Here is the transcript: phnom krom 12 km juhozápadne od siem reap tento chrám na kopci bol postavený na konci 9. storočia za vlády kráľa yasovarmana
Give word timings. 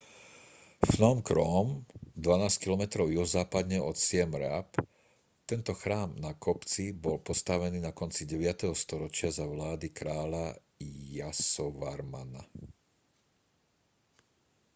phnom 0.89 1.17
krom 1.29 1.67
12 2.25 2.55
km 2.63 2.83
juhozápadne 3.15 3.77
od 3.89 3.93
siem 4.05 4.31
reap 4.41 4.69
tento 5.49 5.73
chrám 5.81 6.09
na 6.25 6.31
kopci 6.45 6.85
bol 7.03 7.17
postavený 7.29 7.77
na 7.87 7.91
konci 8.01 8.21
9. 8.31 8.73
storočia 8.83 9.29
za 9.39 9.45
vlády 9.53 9.87
kráľa 9.99 10.45
yasovarmana 11.17 12.41